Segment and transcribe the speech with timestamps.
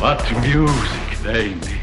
[0.00, 1.79] What music they make.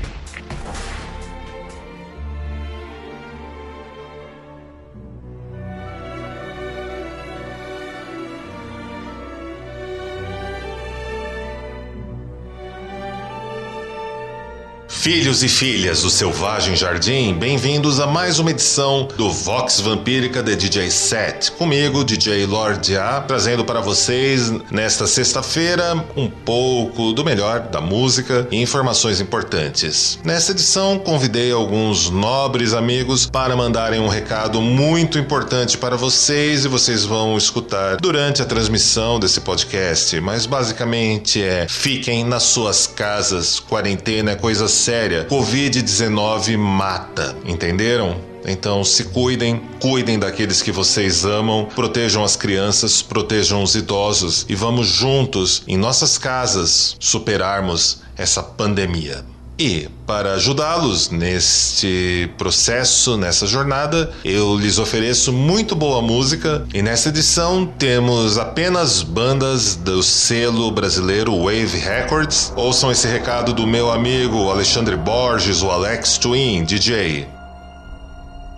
[15.07, 20.53] Filhos e filhas do Selvagem Jardim, bem-vindos a mais uma edição do Vox Vampírica de
[20.53, 21.49] DJ Set.
[21.53, 28.49] Comigo, DJ Lord A, trazendo para vocês nesta sexta-feira um pouco do melhor da música
[28.51, 30.19] e informações importantes.
[30.25, 36.67] Nesta edição, convidei alguns nobres amigos para mandarem um recado muito importante para vocês e
[36.67, 40.19] vocês vão escutar durante a transmissão desse podcast.
[40.19, 44.96] Mas basicamente é: fiquem nas suas casas, quarentena é coisa séria.
[45.29, 48.17] Covid-19 mata, entenderam?
[48.45, 54.55] Então se cuidem, cuidem daqueles que vocês amam, protejam as crianças, protejam os idosos e
[54.55, 59.25] vamos juntos, em nossas casas, superarmos essa pandemia.
[59.59, 67.09] E para ajudá-los neste processo, nessa jornada, eu lhes ofereço muito boa música e nessa
[67.09, 72.53] edição temos apenas bandas do selo brasileiro Wave Records.
[72.55, 77.27] Ouçam esse recado do meu amigo Alexandre Borges, o Alex Twin, DJ.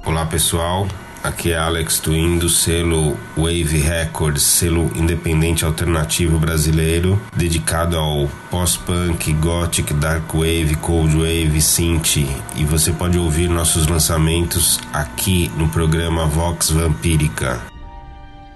[0.06, 0.86] Olá pessoal,
[1.24, 9.32] aqui é Alex Twin do selo Wave Records, selo independente alternativo brasileiro, dedicado ao pós-punk,
[9.34, 12.18] gothic, dark wave, cold wave, synth.
[12.56, 17.69] E você pode ouvir nossos lançamentos aqui no programa Vox Vampírica.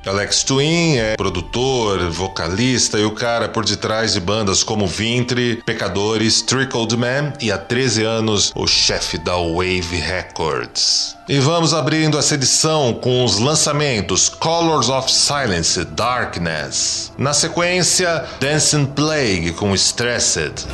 [0.06, 6.42] Alex Twin é produtor, vocalista e o cara por detrás de bandas como Vintre, Pecadores,
[6.42, 11.16] Trickled Man e há 13 anos o chefe da Wave Records.
[11.30, 17.14] E vamos abrindo essa edição com os lançamentos Colors of Silence, Darkness.
[17.18, 20.66] Na sequência, Dancing Plague com Stressed.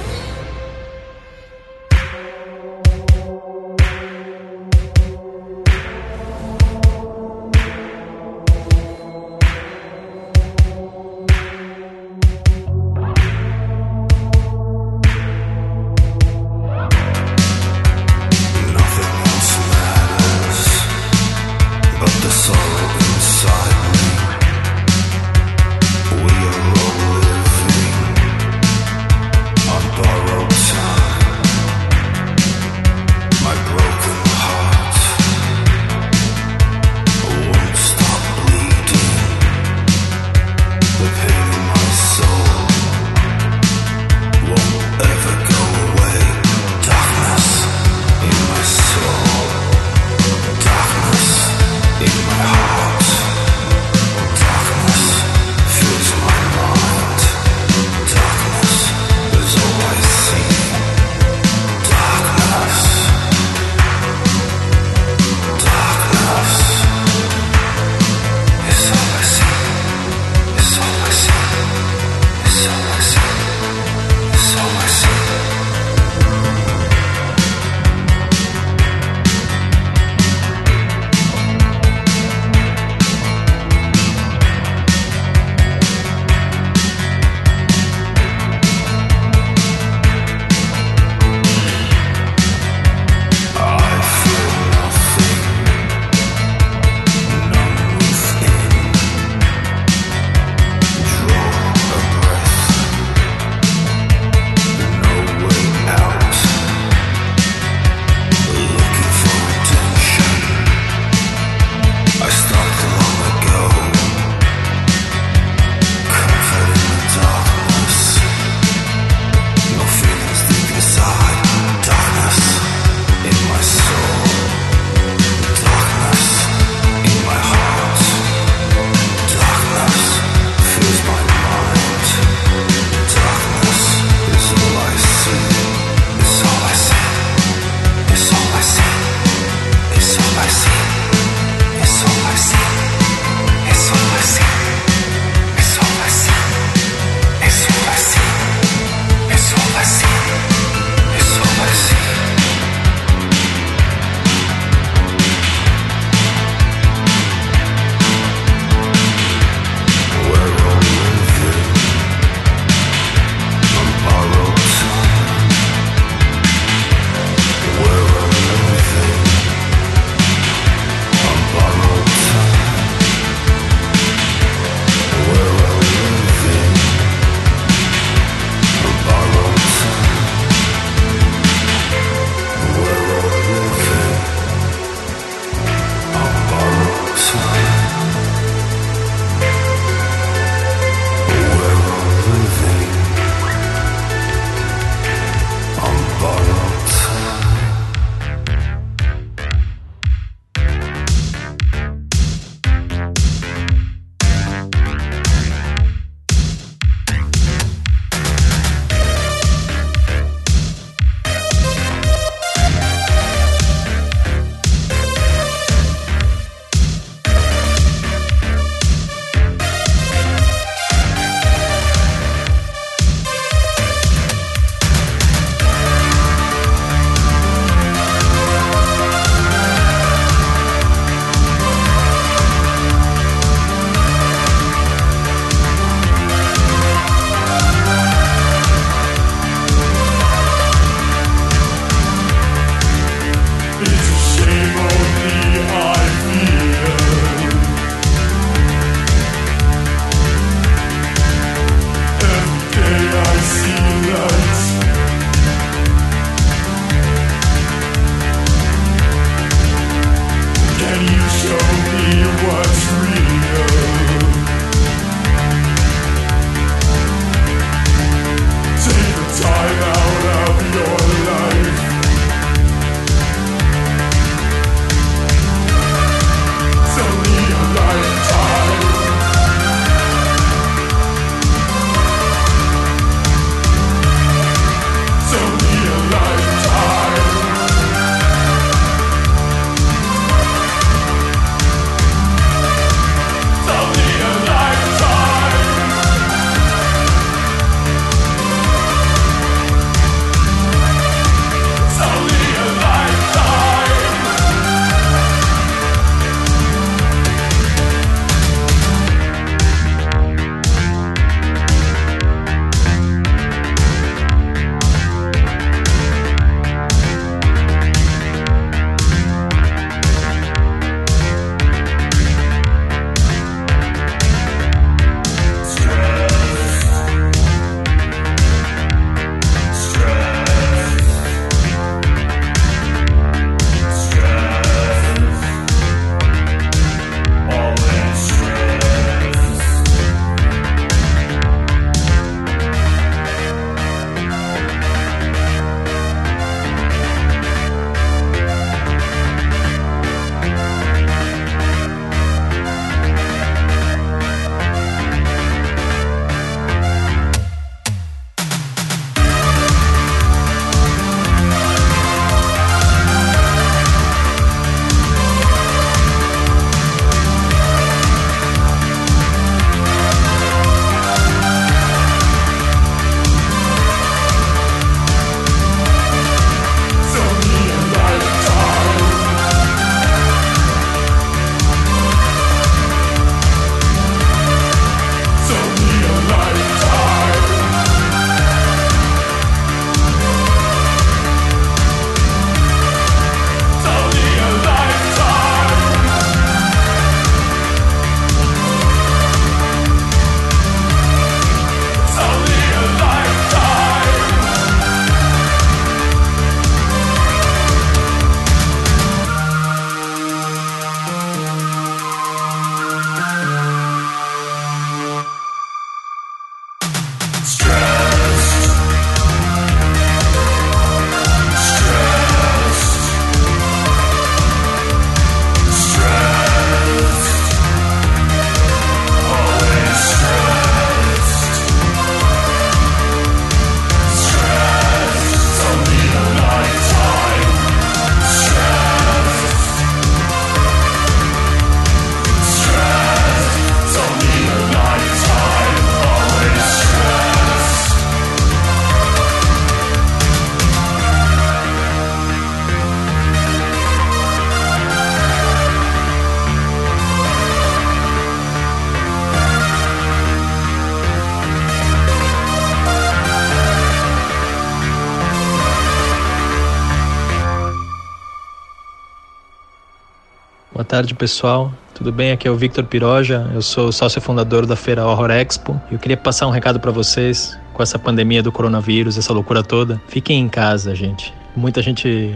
[471.00, 471.72] Tarde, pessoal.
[471.96, 472.34] Tudo bem?
[472.34, 475.82] Aqui é o Victor Piroja, eu sou sócio fundador da Feira Horror Expo.
[475.90, 480.02] Eu queria passar um recado para vocês com essa pandemia do coronavírus, essa loucura toda.
[480.10, 481.34] Fiquem em casa, gente.
[481.56, 482.36] Muita gente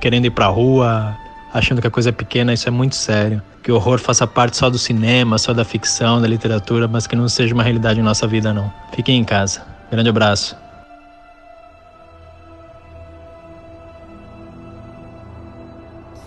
[0.00, 1.16] querendo ir pra rua,
[1.52, 3.42] achando que a coisa é pequena, isso é muito sério.
[3.64, 7.16] Que o horror faça parte só do cinema, só da ficção, da literatura, mas que
[7.16, 8.72] não seja uma realidade em nossa vida, não.
[8.94, 9.62] Fiquem em casa.
[9.90, 10.56] Grande abraço.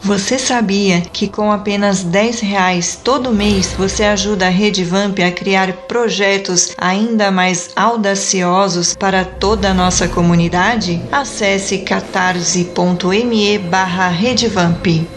[0.08, 5.30] Você sabia que com apenas 10 reais todo mês você ajuda a Rede Vamp a
[5.34, 11.02] criar projetos ainda mais audaciosos para toda a nossa comunidade?
[11.12, 15.17] Acesse catarse.me barra Redevamp.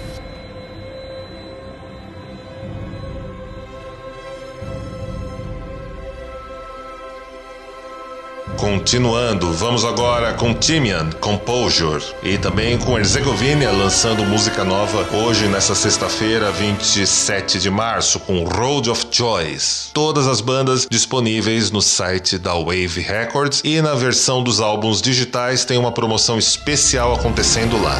[8.61, 15.75] Continuando, vamos agora com Timian, Composure, e também com Herzegovina lançando música nova hoje, nessa
[15.75, 19.88] sexta-feira, 27 de março, com Road of Choice.
[19.95, 25.64] Todas as bandas disponíveis no site da Wave Records e na versão dos álbuns digitais
[25.64, 27.99] tem uma promoção especial acontecendo lá.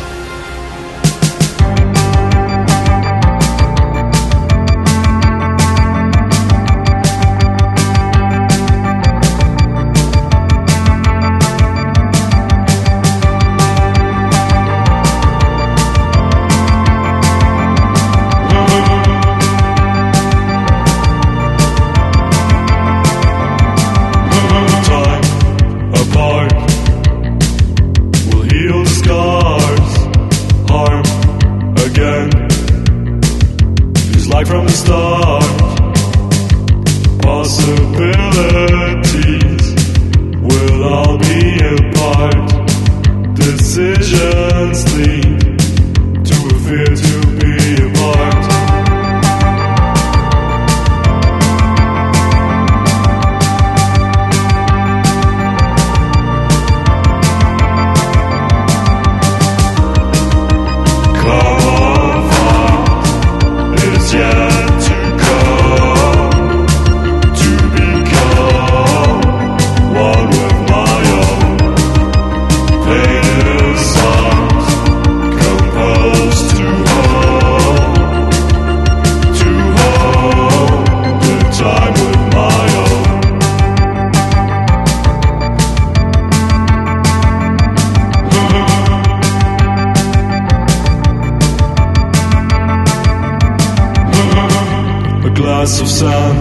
[95.31, 96.39] A glass of sand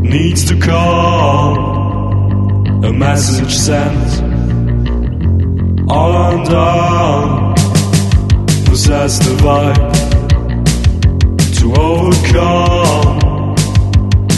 [0.00, 1.56] needs to call
[2.84, 4.22] a message sent.
[5.90, 7.54] All undone,
[8.64, 9.92] possess the vibe
[11.58, 13.18] to overcome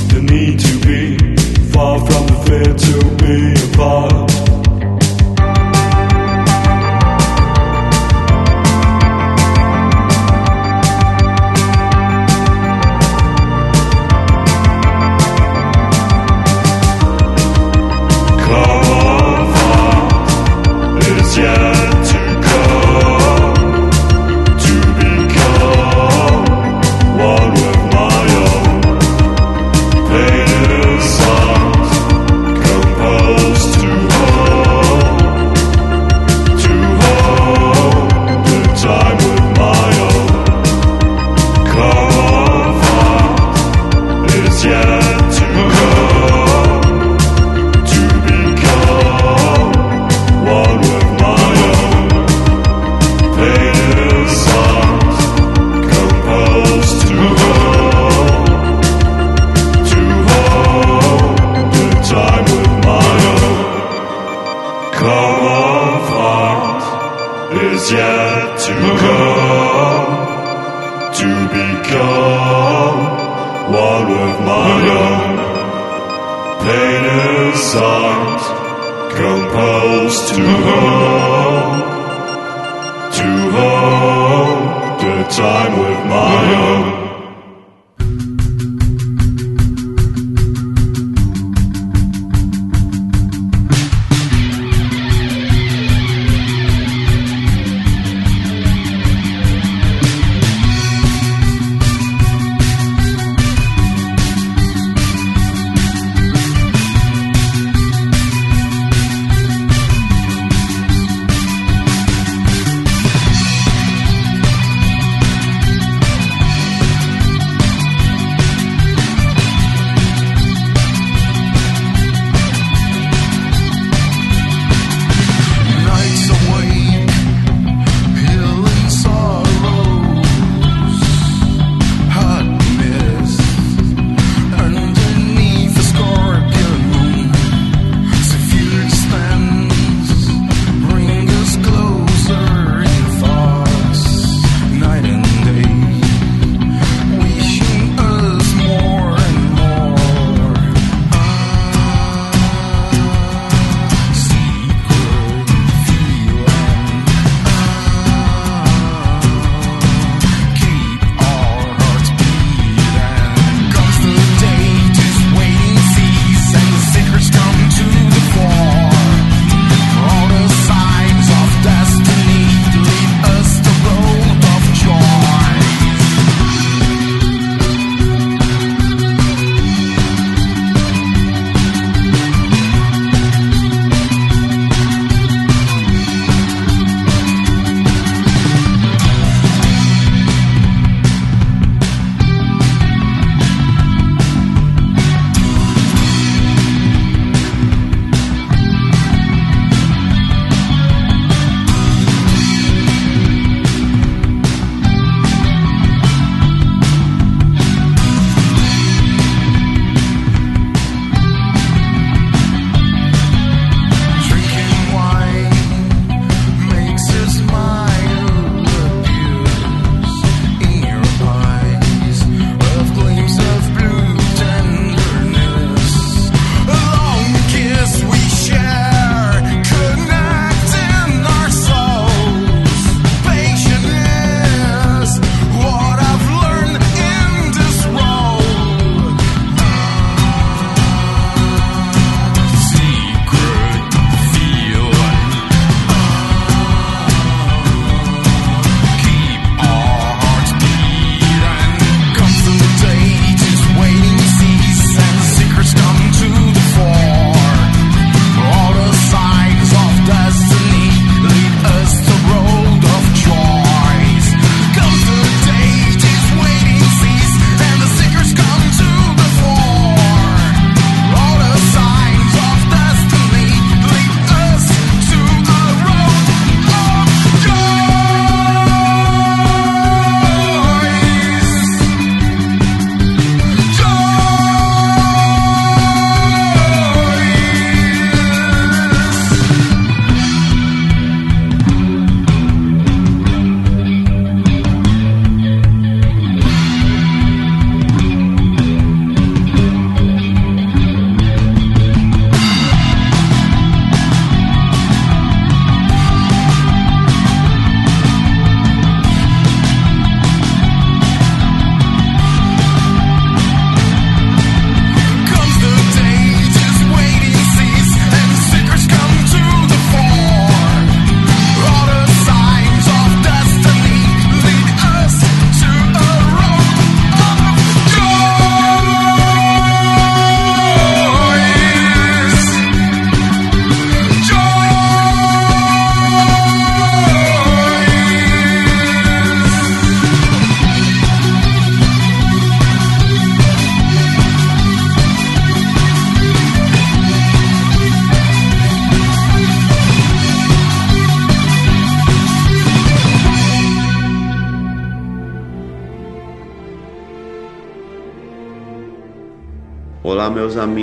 [0.09, 1.19] the need to be
[1.73, 4.42] far from the fear to be apart.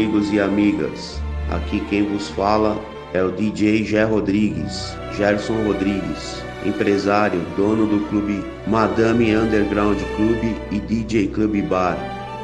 [0.10, 1.22] Amigos e amigas.
[1.52, 8.44] Aqui quem vos fala é o DJ Gé Rodrigues, Gerson Rodrigues, empresário, dono do clube
[8.66, 11.96] Madame Underground Club e DJ Club Bar.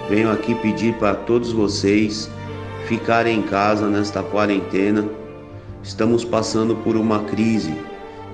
[0.08, 2.30] Venho aqui pedir para todos vocês
[2.88, 5.04] ficarem em casa nesta quarentena.
[5.82, 7.75] Estamos passando por uma crise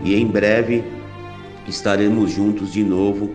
[0.04, 0.84] e em breve
[1.70, 3.30] estaremos juntos de novo,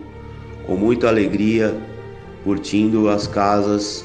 [0.66, 1.74] com muita alegria,
[2.44, 4.04] curtindo as casas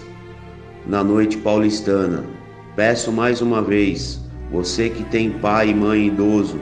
[0.91, 2.25] na noite paulistana.
[2.75, 4.19] Peço mais uma vez,
[4.51, 6.59] você que tem pai e mãe idoso,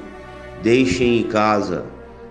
[0.62, 1.84] deixem em casa,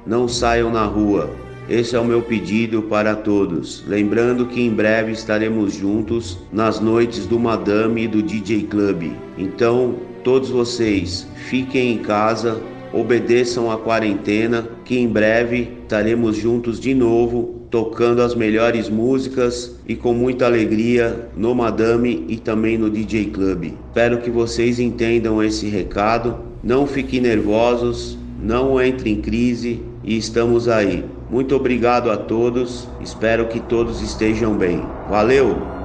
[0.06, 1.28] não saiam na rua.
[1.68, 3.82] Esse é o meu pedido para todos.
[3.84, 9.10] Lembrando que em breve estaremos juntos nas noites do Madame e do DJ Club.
[9.36, 16.94] Então, todos vocês, fiquem em casa, obedeçam a quarentena, que em breve estaremos juntos de
[16.94, 23.26] novo, tocando as melhores músicas e com muita alegria no Madame e também no DJ
[23.26, 23.72] Club.
[23.88, 26.38] Espero que vocês entendam esse recado.
[26.62, 31.04] Não fiquem nervosos, não entrem em crise e estamos aí.
[31.30, 32.88] Muito obrigado a todos.
[33.00, 34.82] Espero que todos estejam bem.
[35.08, 35.77] Valeu!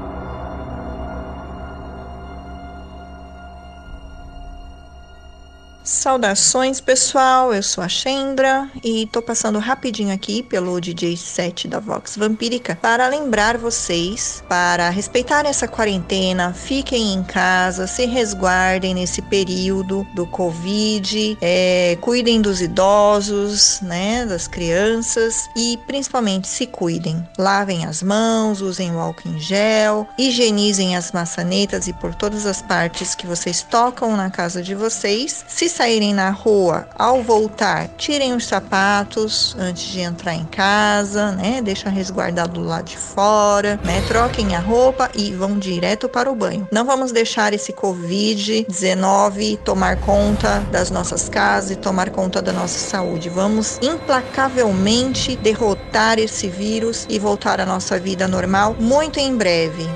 [5.83, 11.77] Saudações pessoal, eu sou a Chendra e tô passando rapidinho aqui pelo DJ 7 da
[11.81, 19.21] Vox Vampírica para lembrar vocês para respeitar essa quarentena, fiquem em casa, se resguardem nesse
[19.23, 27.27] período do Covid, é, cuidem dos idosos, né, das crianças e principalmente se cuidem.
[27.37, 32.61] Lavem as mãos, usem o álcool em gel, higienizem as maçanetas e por todas as
[32.61, 35.43] partes que vocês tocam na casa de vocês.
[35.45, 41.61] Se saírem na rua, ao voltar, tirem os sapatos antes de entrar em casa, né?
[41.61, 44.01] Deixa resguardado do lado de fora, né?
[44.07, 46.67] Troquem a roupa e vão direto para o banho.
[46.71, 52.77] Não vamos deixar esse Covid-19 tomar conta das nossas casas e tomar conta da nossa
[52.77, 53.29] saúde.
[53.29, 59.87] Vamos implacavelmente derrotar esse vírus e voltar à nossa vida normal muito em breve.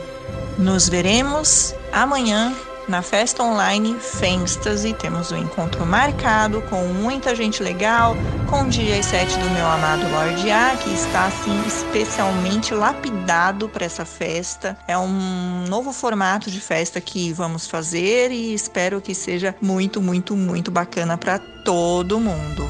[0.57, 2.55] Nos veremos amanhã
[2.87, 8.15] na festa online Fenstas e temos um encontro marcado com muita gente legal,
[8.49, 14.05] com DJ 7 do meu amado Lorde A, que está assim especialmente lapidado para essa
[14.05, 14.77] festa.
[14.87, 20.35] É um novo formato de festa que vamos fazer e espero que seja muito, muito,
[20.35, 22.67] muito bacana para todo mundo.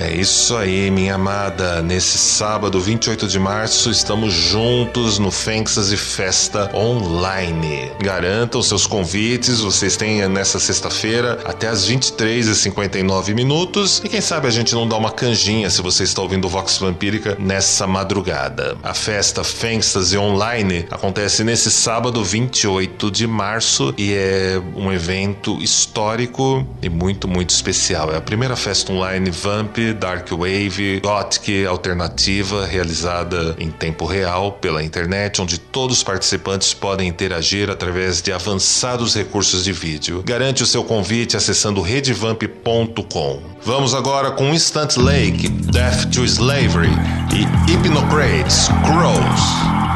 [0.00, 1.82] É isso aí, minha amada.
[1.82, 7.90] Nesse sábado, 28 de março, estamos juntos no Fenxas e Festa Online.
[8.00, 14.00] Garanta os seus convites, vocês têm nessa sexta-feira até as 23h59 minutos.
[14.04, 17.36] E quem sabe a gente não dá uma canjinha se você está ouvindo Vox Vampírica
[17.36, 18.76] nessa madrugada.
[18.84, 25.60] A festa Fenxas e Online acontece nesse sábado, 28 de março, e é um evento
[25.60, 28.12] histórico e muito, muito especial.
[28.12, 34.82] É a primeira festa online Vamp dark wave, gothic alternativa realizada em tempo real pela
[34.82, 40.22] internet, onde todos os participantes podem interagir através de avançados recursos de vídeo.
[40.24, 43.42] Garante o seu convite acessando redvamp.com.
[43.62, 46.90] Vamos agora com Instant Lake, Death to Slavery
[47.32, 49.87] e Hypnocrates, Crows.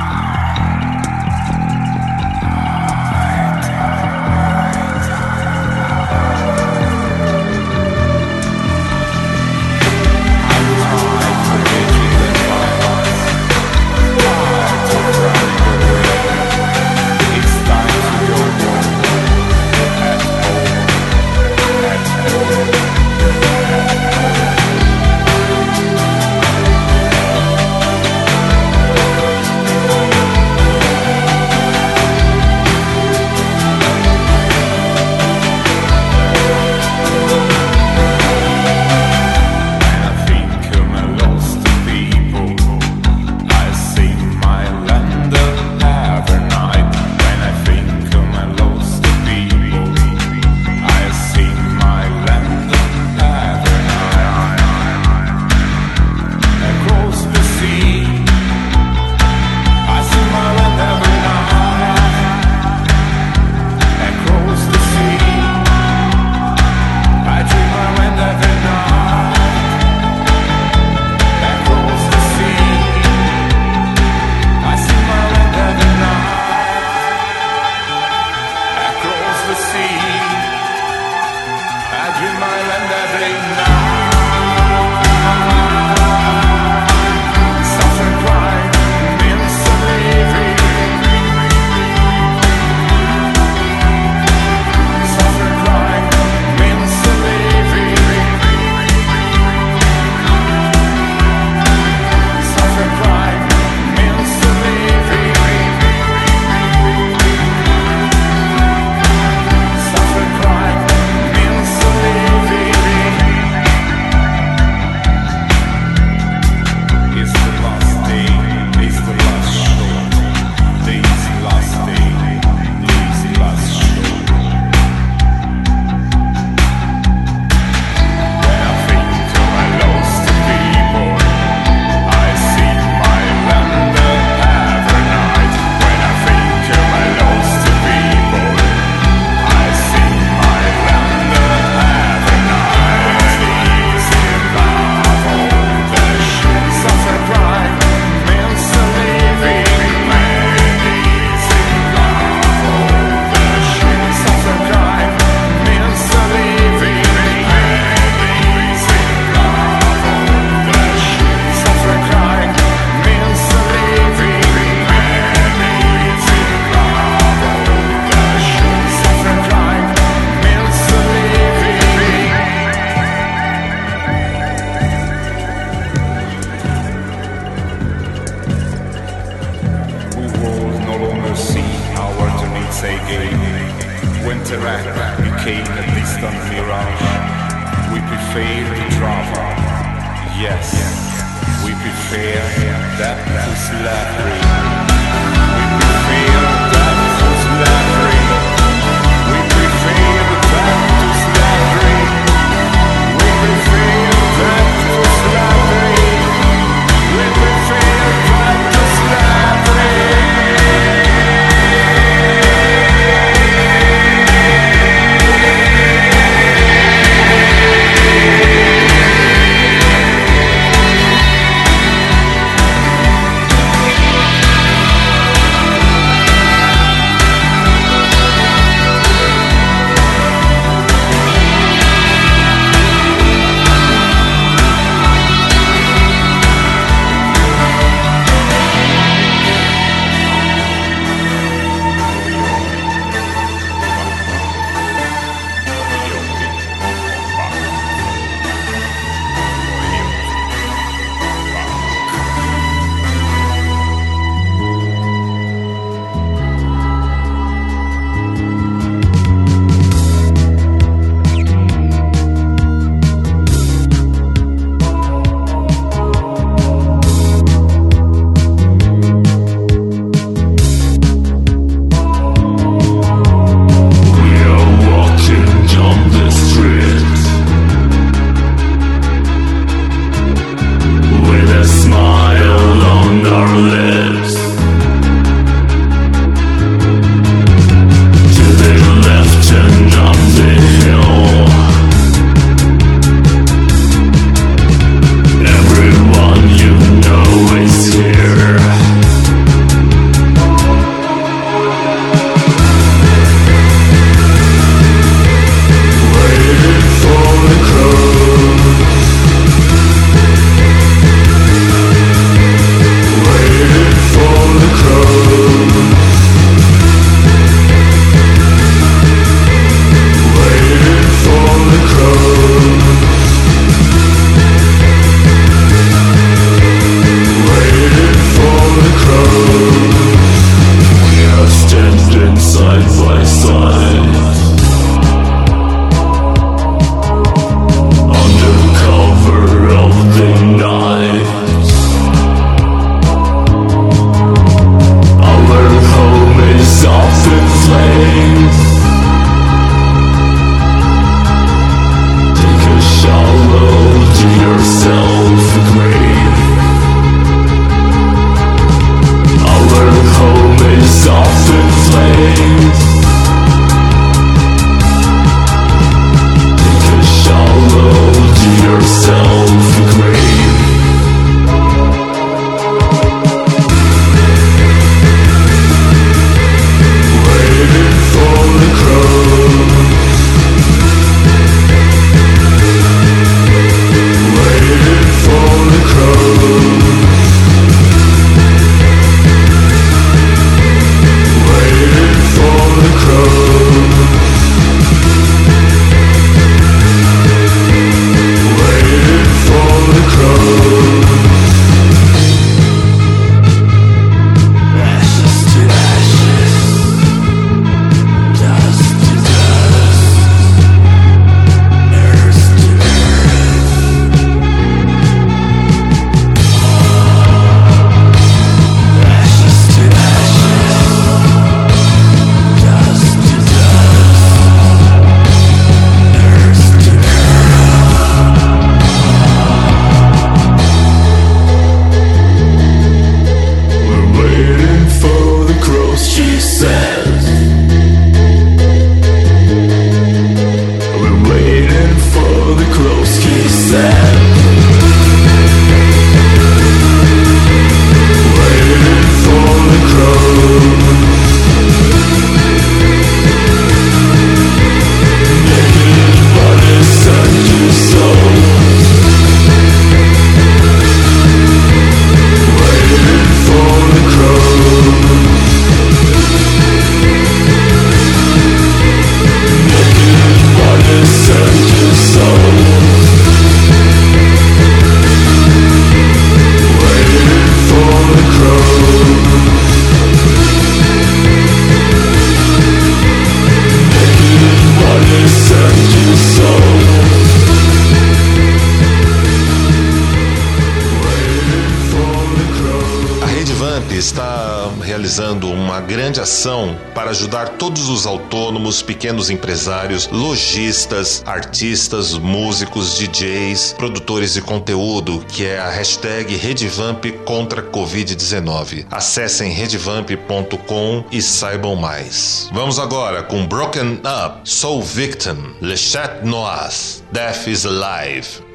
[499.63, 508.87] Empresários, lojistas, artistas, músicos, DJs, produtores de conteúdo, que é a hashtag Redvamp contra Covid-19.
[508.91, 512.49] Acessem redvamp.com e saibam mais.
[512.53, 516.71] Vamos agora com Broken Up, Soul Victim, Le Chat Noir,
[517.13, 518.52] Death is Alive.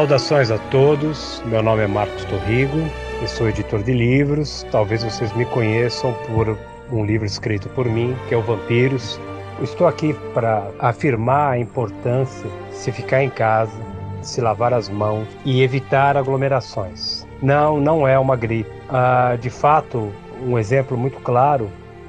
[0.00, 2.78] Saudações a todos, meu nome é Marcos Torrigo,
[3.20, 4.66] eu sou editor de livros.
[4.72, 6.56] Talvez vocês me conheçam por
[6.90, 9.20] um livro escrito por mim, que é o Vampiros.
[9.60, 13.78] Estou aqui para afirmar a importância de se ficar em casa,
[14.22, 17.26] se lavar as mãos e evitar aglomerações.
[17.42, 18.70] Não, não é uma gripe.
[18.88, 20.10] Ah, de fato,
[20.42, 21.68] um exemplo muito claro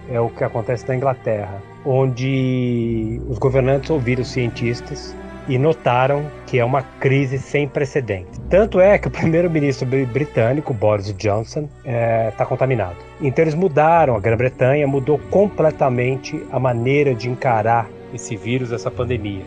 [0.10, 5.14] é o que acontece na Inglaterra, onde os governantes ouviram cientistas
[5.52, 8.39] e notaram que é uma crise sem precedentes.
[8.49, 12.95] Tanto é que o primeiro-ministro britânico, Boris Johnson, está é, contaminado.
[13.20, 19.43] Então eles mudaram, a Grã-Bretanha mudou completamente a maneira de encarar esse vírus, essa pandemia.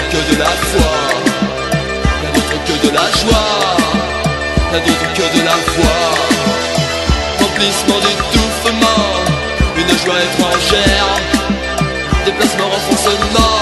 [0.10, 0.94] Que de la foi,
[2.22, 3.78] rien d'autre que de la joie,
[4.72, 5.98] rien d'autre que de la foi.
[7.40, 9.06] Remplissement d'étouffement,
[9.76, 11.08] une joie étrangère,
[12.26, 13.57] déplacement, renforcement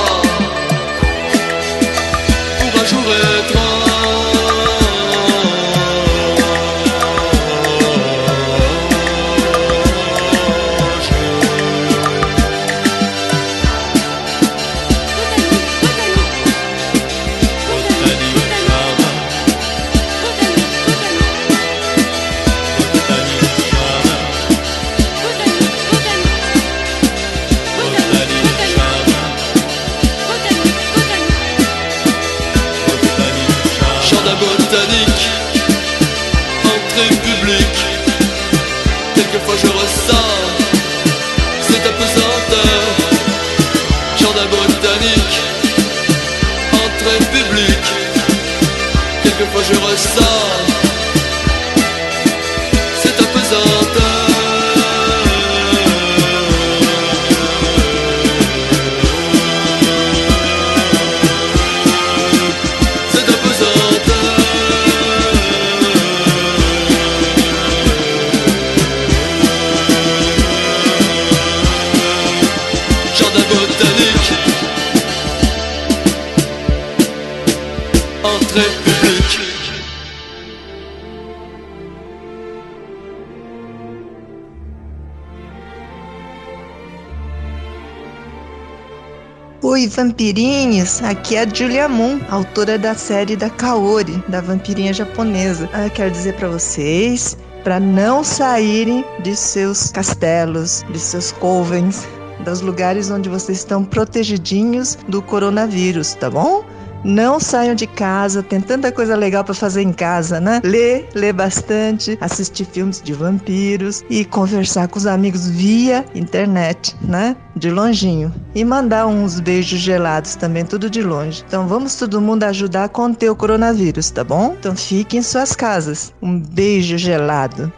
[90.18, 91.03] Oi, vampirinhos!
[91.03, 95.70] Aqui é a Julia Moon, autora da série da Kaori, da vampirinha japonesa.
[95.74, 102.07] Ah, Eu quero dizer para vocês para não saírem de seus castelos, de seus covens,
[102.45, 106.63] dos lugares onde vocês estão protegidinhos do coronavírus, tá bom?
[107.08, 110.60] Não saiam de casa, tem tanta coisa legal para fazer em casa, né?
[110.64, 117.38] Ler, ler bastante, assistir filmes de vampiros e conversar com os amigos via internet, né?
[117.56, 118.34] De longinho.
[118.56, 121.43] E mandar uns beijos gelados também, tudo de longe.
[121.47, 124.56] Então vamos todo mundo ajudar a conter o coronavírus, tá bom?
[124.60, 126.12] Então fiquem em suas casas.
[126.20, 127.72] Um beijo gelado.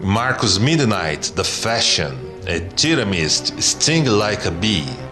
[0.00, 2.12] Marcos Midnight, The Fashion,
[2.46, 5.09] a Tyramist, Sting Like a Bee.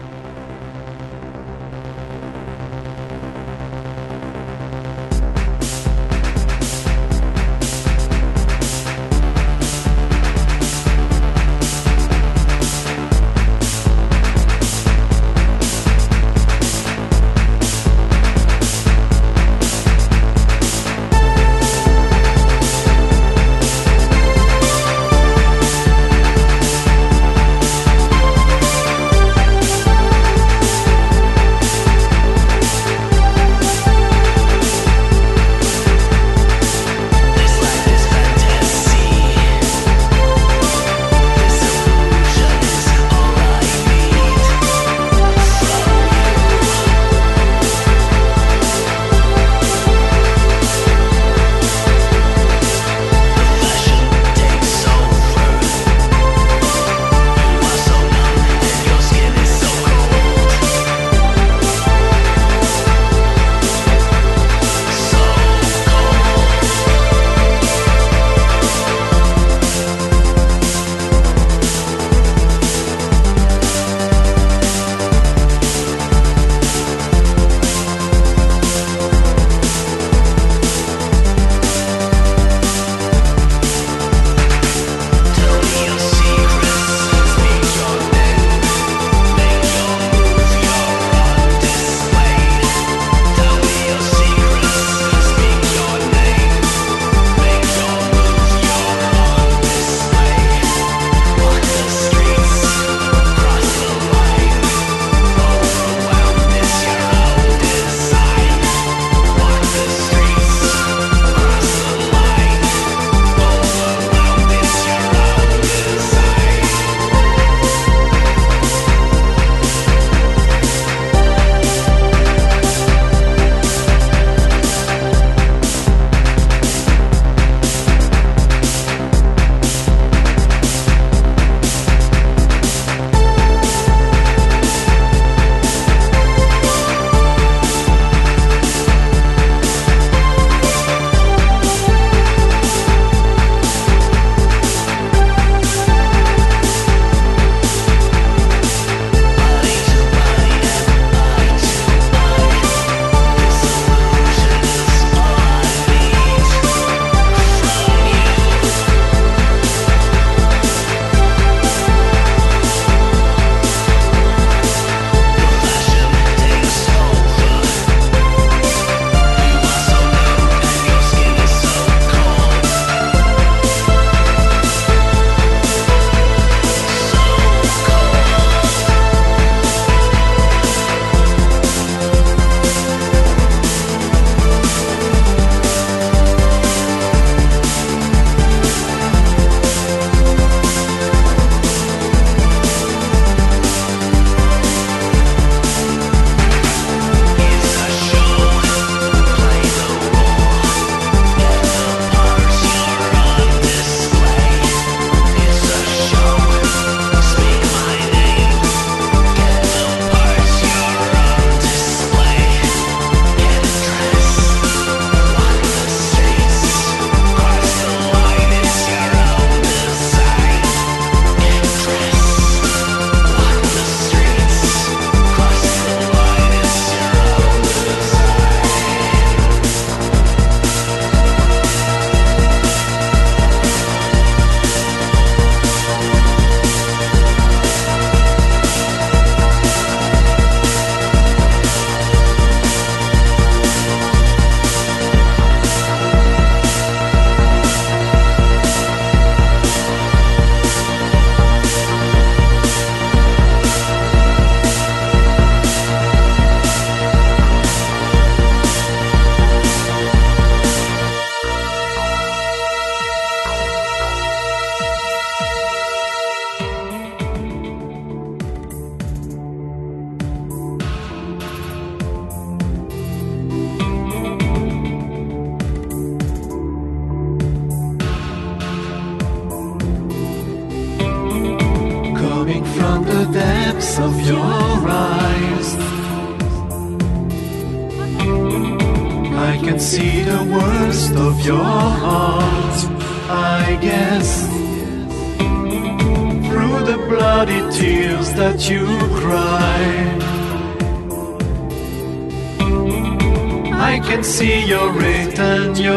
[303.88, 304.92] I can see your
[305.38, 305.96] and your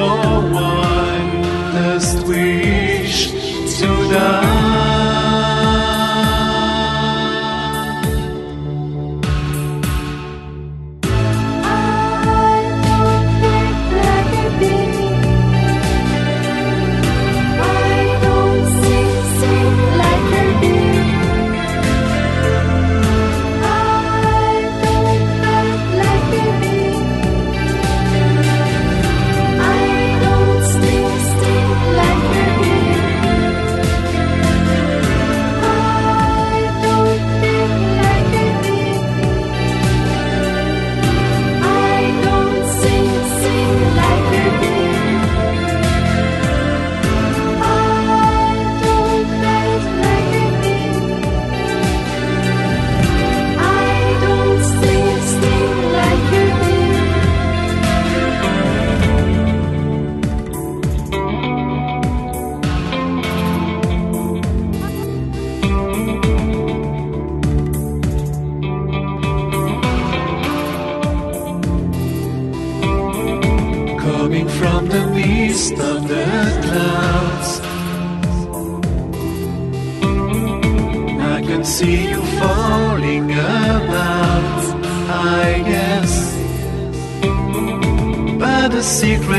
[0.55, 3.31] wildest wish
[3.79, 4.70] to die.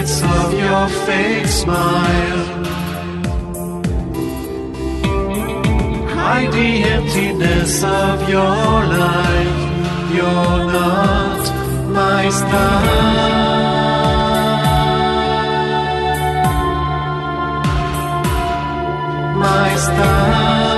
[0.07, 2.63] Secrets of your fake smile
[6.15, 10.15] hide the emptiness of your life.
[10.15, 11.43] You're not
[11.89, 13.53] my style.
[19.39, 20.72] my style.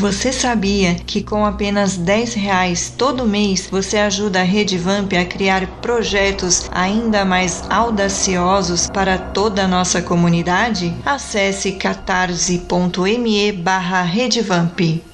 [0.00, 5.26] Você sabia que com apenas 10 reais todo mês você ajuda a Rede Vamp a
[5.26, 10.96] criar projetos ainda mais audaciosos para toda a nossa comunidade?
[11.04, 15.09] Acesse catarse.me barra redevamp.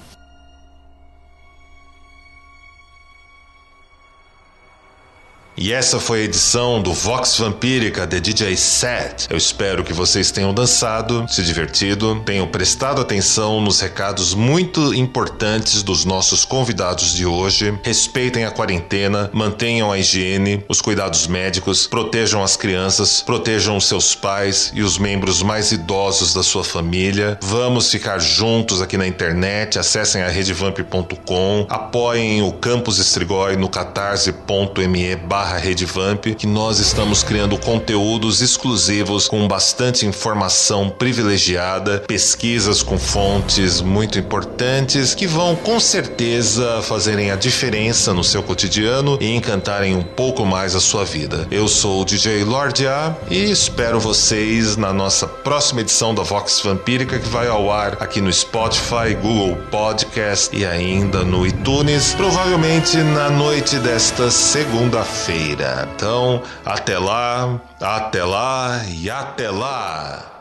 [5.58, 9.26] E essa foi a edição do Vox Vampírica de DJ Set.
[9.30, 15.82] Eu espero que vocês tenham dançado, se divertido, tenham prestado atenção nos recados muito importantes
[15.82, 17.78] dos nossos convidados de hoje.
[17.82, 24.14] Respeitem a quarentena, mantenham a higiene, os cuidados médicos, protejam as crianças, protejam os seus
[24.14, 27.38] pais e os membros mais idosos da sua família.
[27.40, 29.78] Vamos ficar juntos aqui na internet.
[29.78, 35.16] Acessem a redevamp.com, apoiem o Campus Estrigói no catarse.me
[35.46, 43.80] barra redevamp que nós estamos criando conteúdos exclusivos com bastante informação privilegiada, pesquisas com fontes
[43.80, 50.02] muito importantes que vão com certeza fazerem a diferença no seu cotidiano e encantarem um
[50.02, 51.46] pouco mais a sua vida.
[51.48, 56.60] Eu sou o DJ Lord A e espero vocês na nossa próxima edição da Vox
[56.60, 62.96] Vampírica que vai ao ar aqui no Spotify, Google Podcast e ainda no iTunes, provavelmente
[62.96, 65.35] na noite desta segunda-feira.
[65.36, 70.36] Então, até lá, até lá e até lá!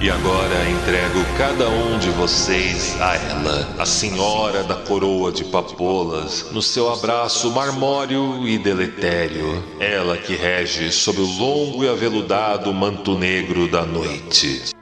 [0.00, 6.52] E agora entrego cada um de vocês a ela, a senhora da coroa de papolas,
[6.52, 13.18] no seu abraço marmório e deletério, ela que rege sob o longo e aveludado manto
[13.18, 14.77] negro da noite.